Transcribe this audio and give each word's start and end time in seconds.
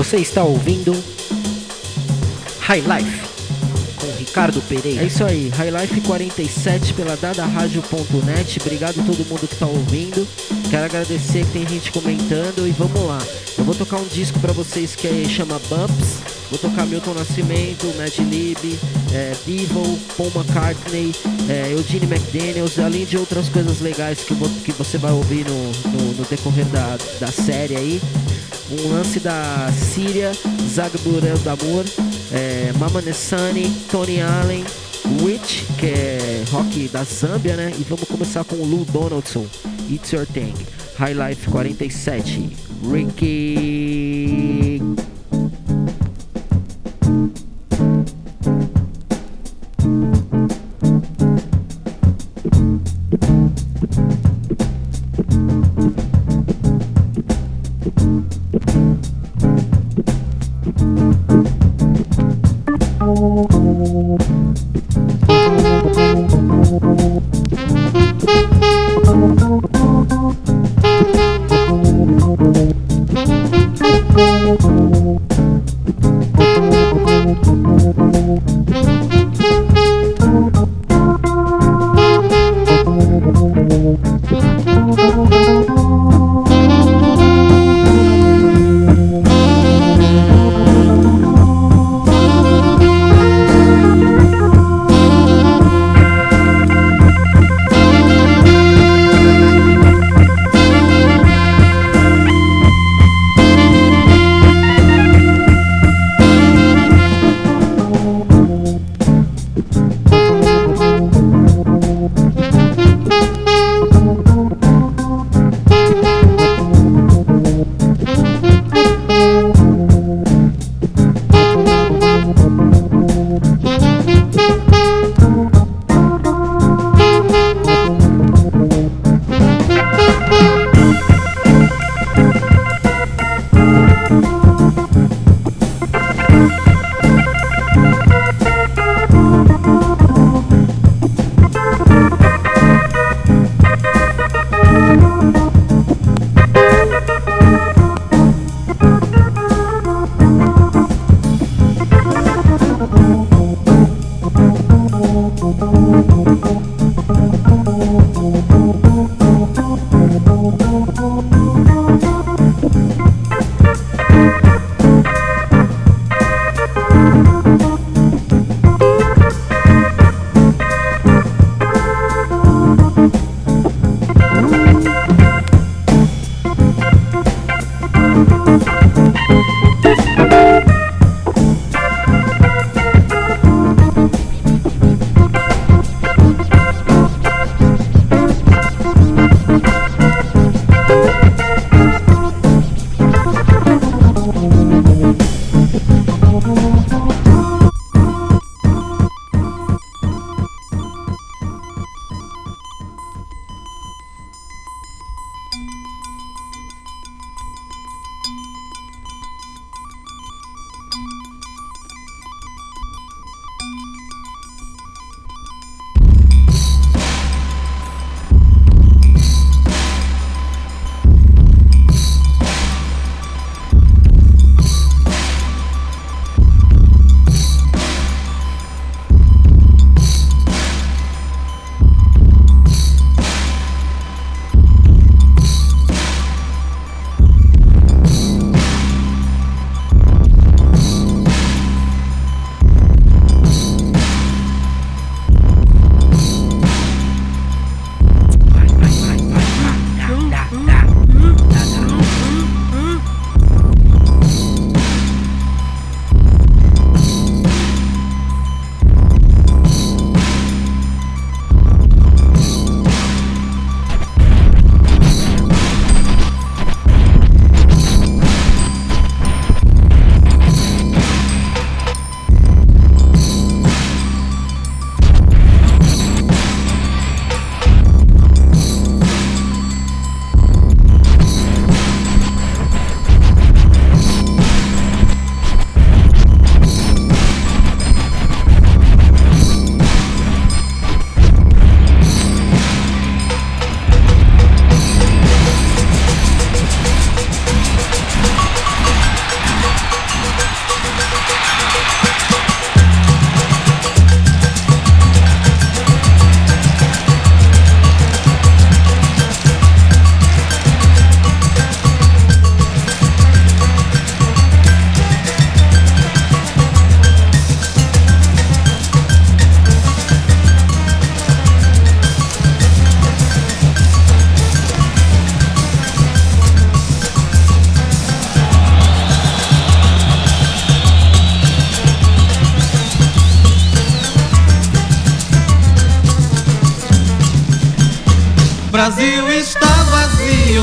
Você 0.00 0.16
está 0.16 0.42
ouvindo 0.42 0.96
High 2.60 2.80
Life 2.80 3.20
com 3.96 4.06
Ricardo 4.18 4.62
Pereira. 4.62 5.02
É 5.02 5.04
isso 5.04 5.22
aí, 5.22 5.50
High 5.50 5.70
Life 5.70 6.00
47 6.00 6.94
pela 6.94 7.14
dadaradio.net. 7.18 8.60
Obrigado 8.62 8.98
a 8.98 9.02
todo 9.02 9.28
mundo 9.28 9.46
que 9.46 9.52
está 9.52 9.66
ouvindo. 9.66 10.26
Quero 10.70 10.86
agradecer 10.86 11.44
que 11.44 11.52
tem 11.52 11.68
gente 11.68 11.92
comentando 11.92 12.66
e 12.66 12.70
vamos 12.70 12.98
lá. 13.06 13.18
Eu 13.58 13.62
vou 13.62 13.74
tocar 13.74 13.98
um 13.98 14.06
disco 14.06 14.40
para 14.40 14.54
vocês 14.54 14.96
que 14.96 15.06
é, 15.06 15.28
chama 15.28 15.60
Bumps. 15.68 16.20
Vou 16.48 16.58
tocar 16.58 16.86
Milton 16.86 17.12
Nascimento, 17.12 17.94
Mad 17.98 18.16
Lib, 18.20 18.78
é, 19.12 19.34
Paul 20.16 20.32
McCartney, 20.34 21.14
é, 21.46 21.74
Eugene 21.74 22.06
McDaniels, 22.06 22.78
além 22.78 23.04
de 23.04 23.18
outras 23.18 23.50
coisas 23.50 23.82
legais 23.82 24.20
que, 24.20 24.34
que 24.64 24.72
você 24.72 24.96
vai 24.96 25.12
ouvir 25.12 25.44
no, 25.44 25.72
no, 25.90 26.14
no 26.14 26.24
decorrer 26.24 26.64
da, 26.68 26.96
da 27.20 27.30
série 27.30 27.76
aí 27.76 28.00
um 28.70 28.92
lance 28.92 29.18
da 29.20 29.70
Síria, 29.72 30.32
Zagburel 30.68 31.38
Damur, 31.38 31.84
é, 32.32 32.72
Mama 32.78 33.00
Nessani, 33.00 33.70
Tony 33.90 34.20
Allen, 34.20 34.64
Witch, 35.22 35.62
que 35.78 35.86
é 35.86 36.44
rock 36.50 36.88
da 36.88 37.02
Zâmbia, 37.02 37.56
né? 37.56 37.72
E 37.78 37.82
vamos 37.84 38.08
começar 38.08 38.44
com 38.44 38.56
o 38.56 38.64
Lou 38.64 38.84
Donaldson, 38.84 39.46
It's 39.90 40.12
Your 40.12 40.26
Thing, 40.26 40.54
High 40.98 41.14
Life 41.14 41.50
47, 41.50 42.50
Ricky. 42.90 43.89
Thank 63.12 63.50
you. 69.40 69.69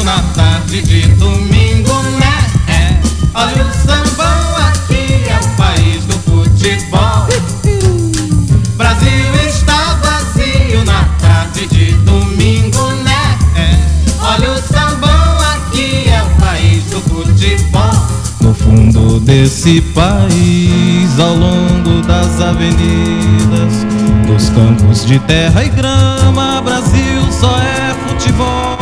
Na 0.03 0.21
tarde 0.33 0.81
de 0.81 1.01
domingo, 1.15 1.94
né? 2.19 2.47
É, 2.68 3.00
olha 3.33 3.65
o 3.65 3.74
sambão 3.74 4.56
aqui 4.68 5.24
é 5.29 5.39
o 5.44 5.56
país 5.56 6.06
do 6.06 6.13
futebol. 6.19 7.27
Brasil 8.77 9.35
está 9.47 10.00
vazio 10.01 10.83
na 10.85 11.03
tarde 11.21 11.68
de 11.68 11.94
domingo, 11.94 12.88
né? 13.03 13.38
É, 13.56 13.77
olha 14.21 14.51
o 14.51 14.57
sambão 14.57 15.38
aqui 15.56 16.09
é 16.09 16.21
o 16.21 16.41
país 16.41 16.83
do 16.85 17.01
futebol. 17.01 17.91
No 18.41 18.53
fundo 18.53 19.19
desse 19.19 19.81
país, 19.81 21.19
ao 21.19 21.35
longo 21.35 22.01
das 22.06 22.39
avenidas, 22.41 23.85
dos 24.25 24.50
campos 24.50 25.06
de 25.06 25.18
terra 25.19 25.63
e 25.63 25.69
grama, 25.69 26.62
Brasil 26.62 27.31
só 27.31 27.57
é 27.59 27.87
futebol. 28.18 28.78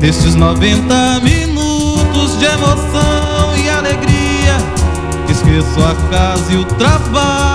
Nestes 0.00 0.34
90 0.34 1.20
minutos 1.20 2.38
de 2.38 2.44
emoção 2.44 3.56
e 3.56 3.68
alegria, 3.68 4.56
esqueço 5.28 5.80
a 5.82 5.94
casa 6.10 6.52
e 6.52 6.56
o 6.56 6.64
trabalho, 6.64 7.45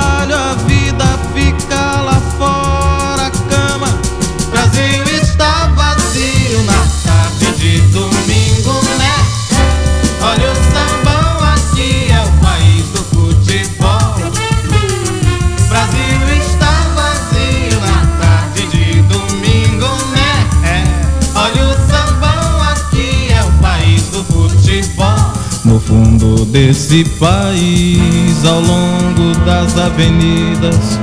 desse 26.52 27.06
país, 27.18 28.46
ao 28.46 28.60
longo 28.60 29.34
das 29.46 29.78
avenidas, 29.78 31.00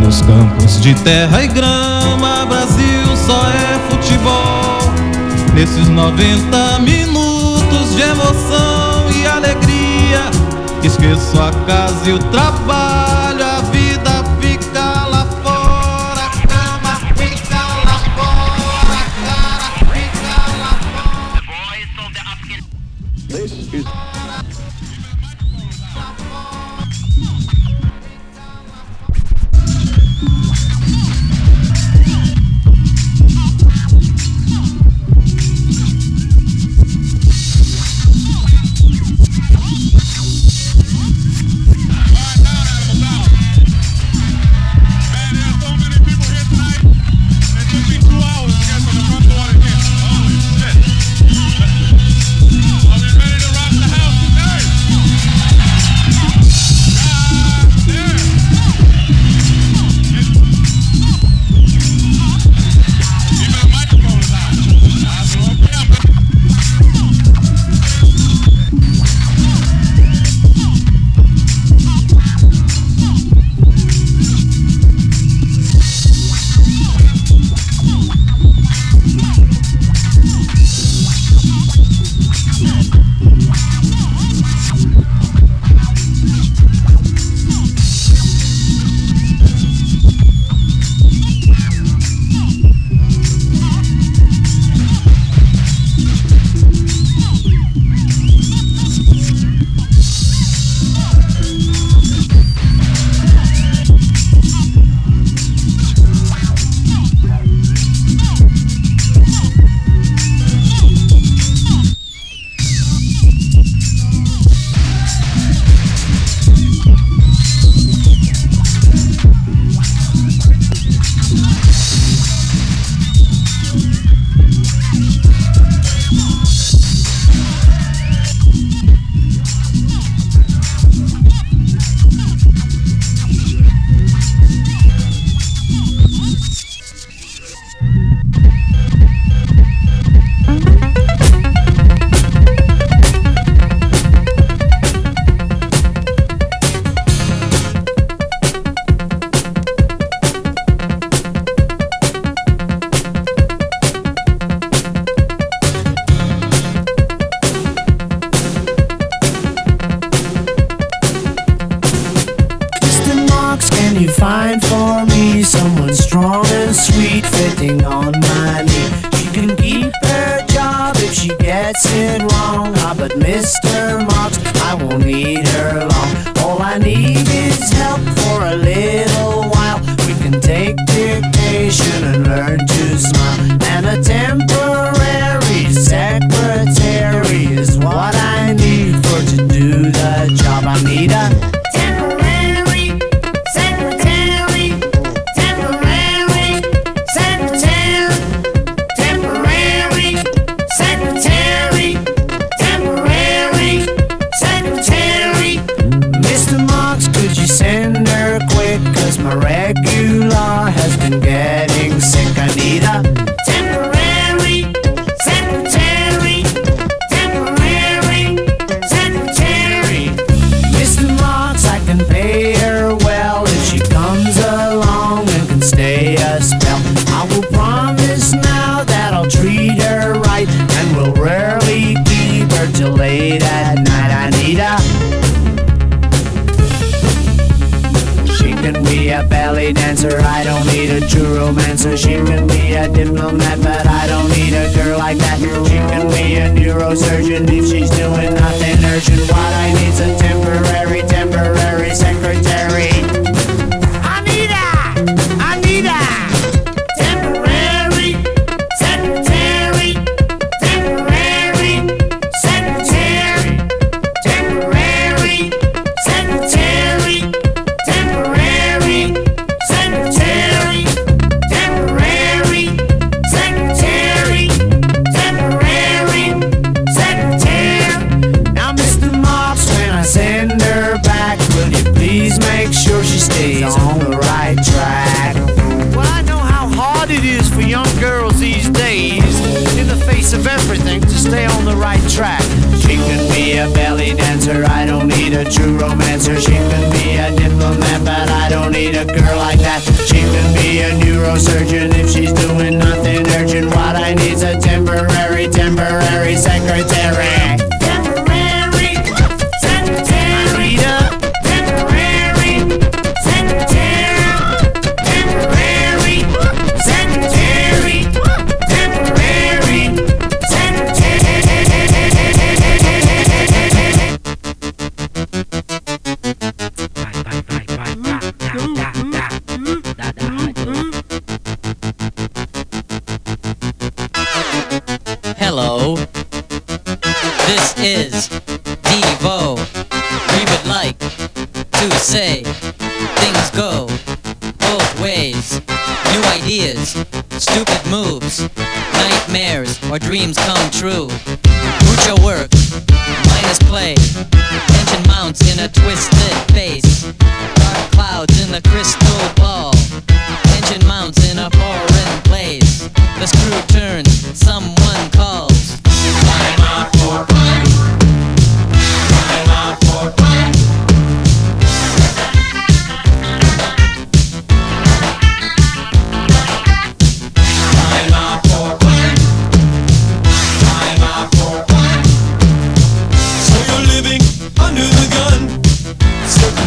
nos 0.00 0.22
campos 0.22 0.80
de 0.80 0.94
terra 0.94 1.44
e 1.44 1.48
grama, 1.48 2.46
Brasil 2.46 3.14
só 3.14 3.38
é 3.50 3.90
futebol. 3.90 4.78
Nesses 5.54 5.86
90 5.88 6.78
minutos 6.80 7.94
de 7.94 8.00
emoção 8.00 9.10
e 9.14 9.26
alegria, 9.26 10.30
esqueço 10.82 11.38
a 11.40 11.50
casa 11.66 12.08
e 12.08 12.14
o 12.14 12.18
trabalho, 12.18 12.85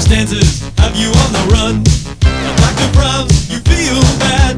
circumstances 0.09 0.61
have 0.77 0.95
you 0.95 1.07
on 1.07 1.31
the 1.33 1.53
run. 1.53 1.75
And 2.25 2.61
like 2.61 2.75
the 2.77 2.89
Browns, 2.93 3.49
you 3.49 3.59
feel 3.59 4.01
bad. 4.17 4.57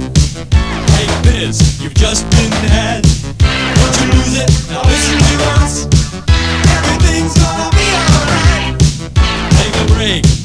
Take 0.96 1.12
this, 1.24 1.82
you've 1.82 1.94
just 1.94 2.30
been 2.32 2.52
had. 2.70 3.04
Don't 3.04 3.96
you 4.00 4.08
lose 4.16 4.40
it, 4.40 4.50
now 4.70 4.82
listen 4.84 5.18
to 5.20 5.36
us. 5.60 5.88
Everything's 6.78 7.36
gonna 7.36 7.70
be 7.76 7.88
alright. 8.00 8.80
Take 9.60 9.76
a 9.76 9.94
break. 9.94 10.41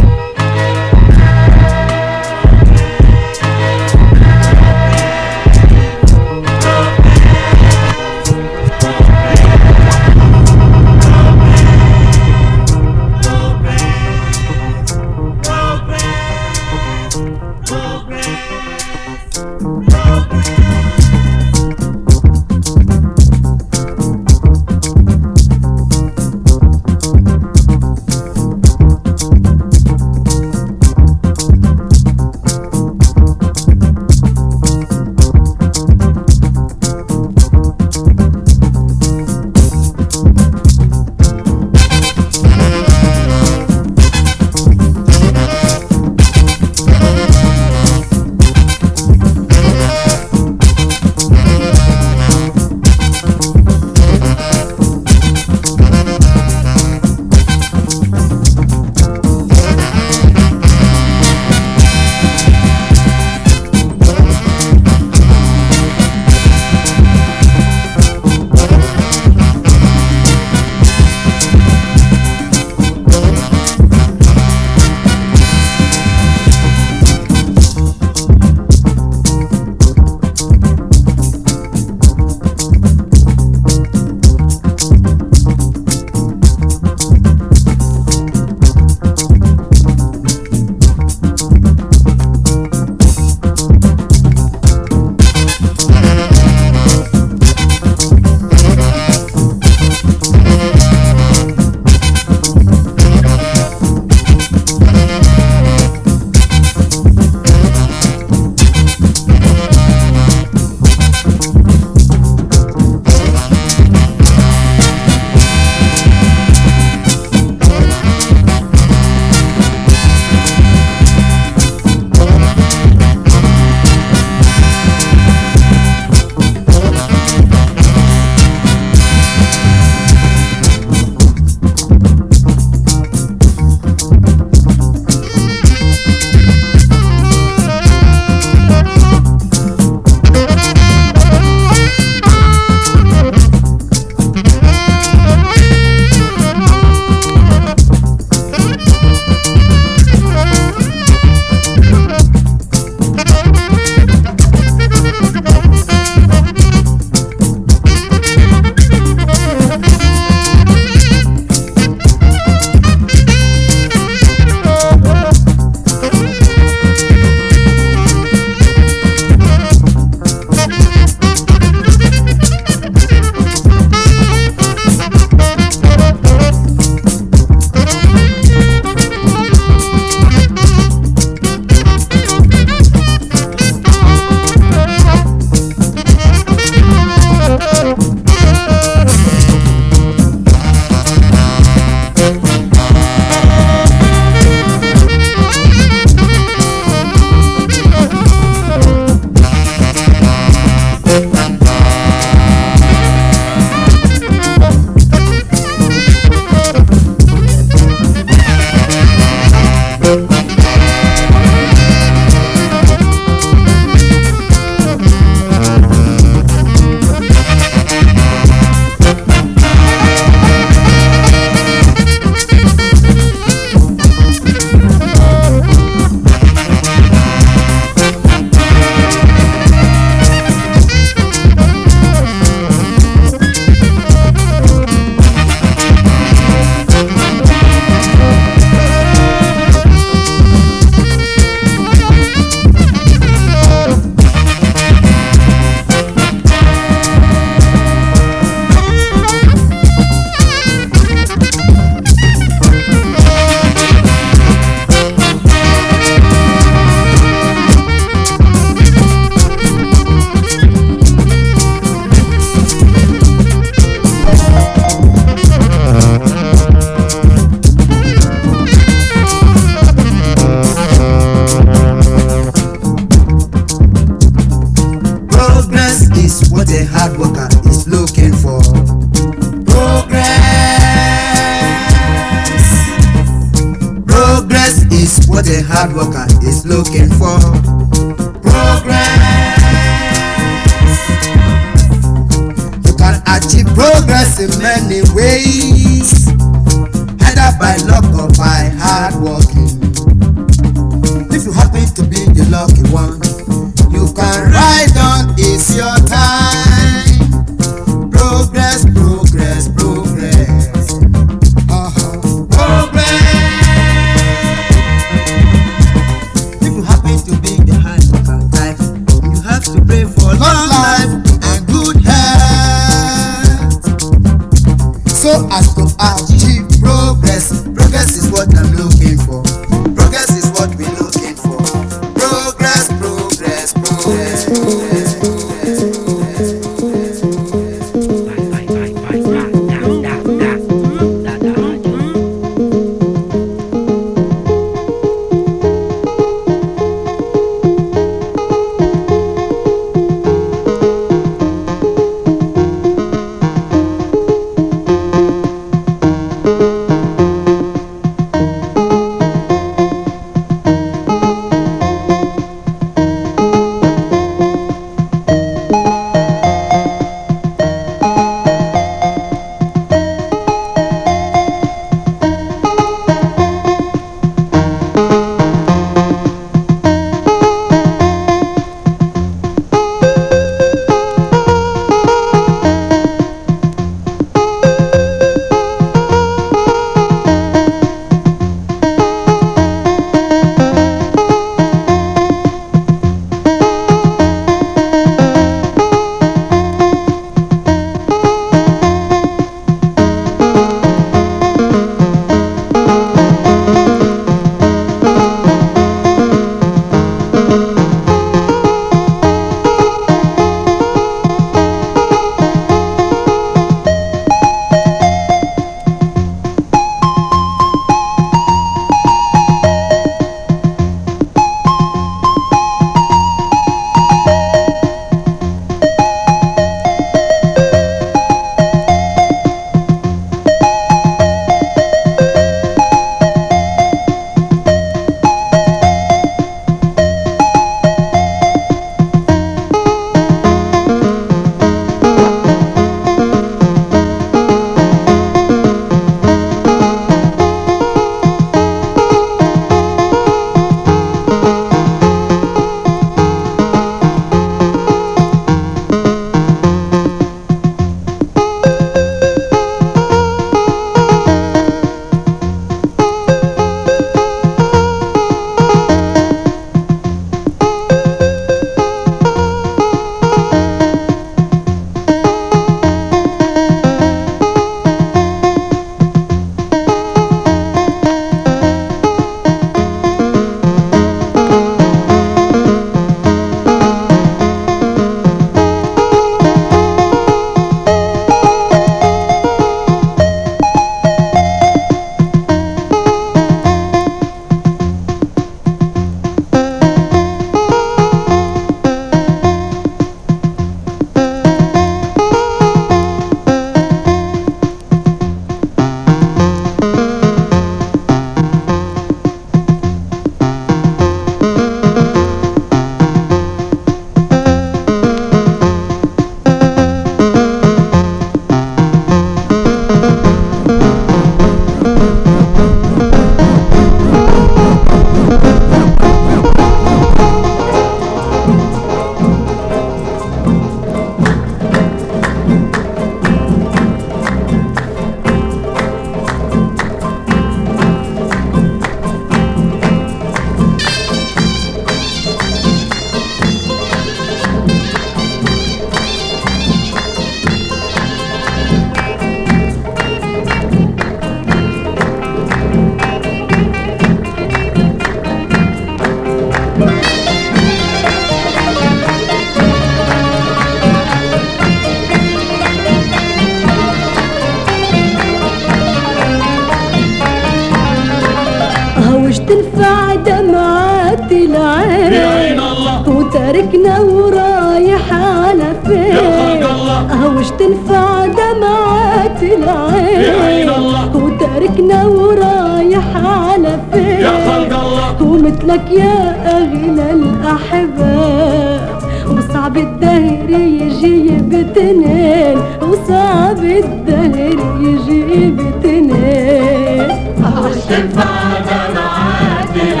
فيك 583.92 584.20
يا 584.20 584.34
خلق 584.46 584.72
الله. 584.80 585.22
ومثلك 585.22 585.86
يا 585.90 586.18
أغلى 586.58 587.10
الأحباب. 587.10 589.02
وصعب 589.30 589.76
الدهر 589.76 590.50
يجي 590.50 591.38
بتنين. 591.50 592.58
وصعب 592.82 593.62
الدهر 593.64 594.58
يجي 594.80 595.50
بتنين. 595.58 597.08
عشت 597.42 597.90
بعد 598.16 598.68
العادل 598.90 600.00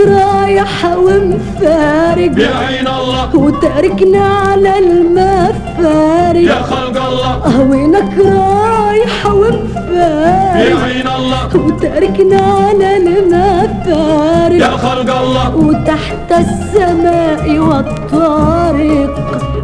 رايح 0.00 0.84
ومفارق؟ 0.84 2.30
بعين 2.30 2.88
الله. 2.88 3.36
وتاركنا 3.36 4.24
على 4.24 4.78
المفارق. 4.78 6.42
يا 6.42 6.62
خلق 6.62 6.96
الله. 7.10 7.60
وينك 7.70 8.12
رايح 8.18 9.26
ومفارق؟ 9.26 10.76
بعين 10.82 11.08
الله. 11.18 11.56
وتاركنا 11.56 12.40
على 12.40 12.96
المفارق. 12.96 14.60
يا 14.60 14.76
خلق 14.76 15.10
الله. 15.20 15.56
وتحت 15.56 16.30
السماء 16.32 17.58
والطارق. 17.58 19.14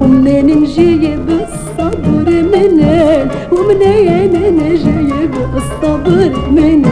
ومنين 0.01 0.47
نجيب 0.47 1.29
الصبر 1.29 2.27
منين؟ 2.53 3.29
ne 3.81 3.93
ne 4.05 4.27
ne 4.33 4.51
ne 4.51 4.69
ne 5.11 6.29
ne 6.55 6.77
ne 6.77 6.92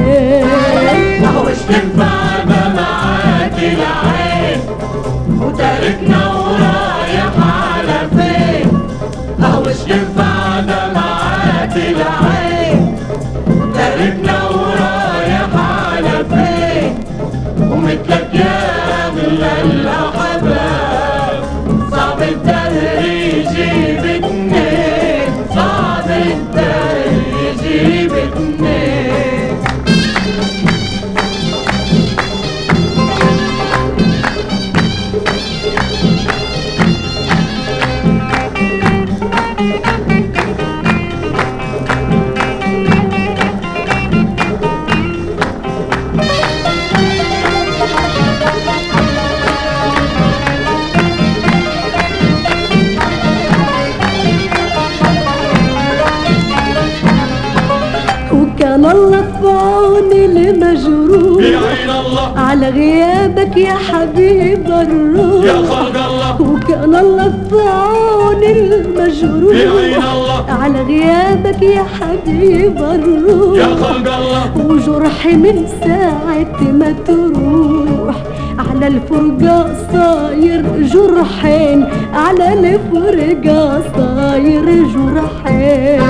يا 63.67 63.75
حبيب 63.89 64.67
الروح. 64.67 65.45
يا 65.45 65.59
خلق 65.73 65.97
الله. 66.09 66.43
وكان 66.43 66.95
الله 66.95 67.33
في 67.51 67.61
عون 67.69 68.43
المجروح 68.43 69.55
يا 69.57 70.13
الله. 70.15 70.45
على 70.61 70.83
غيابك 70.83 71.63
يا 71.63 71.85
حبيب 71.97 72.79
الروح. 72.79 73.59
يا 73.59 73.71
خلق 73.83 74.07
الله. 74.21 74.43
وجرحي 74.69 75.33
من 75.45 75.57
ساعة 75.85 76.61
ما 76.81 76.95
تروح. 77.07 78.17
على 78.59 78.87
الفرقة 78.87 79.57
صاير 79.93 80.65
جرحين. 80.93 81.89
على 82.15 82.47
الفرقة 82.53 83.83
صاير 83.97 84.67
جرحين. 84.95 86.01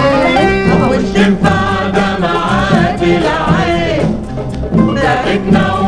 وش 0.90 1.10
انفع 1.26 1.60
دمعات 1.96 3.02
العين. 3.02 4.06
ضحكنا 4.76 5.79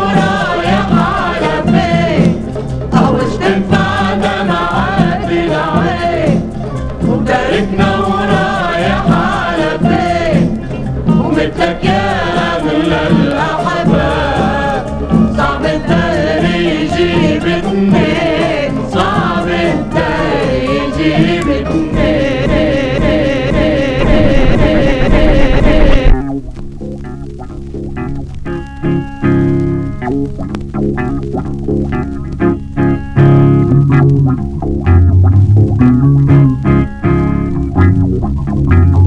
no. 38.73 39.02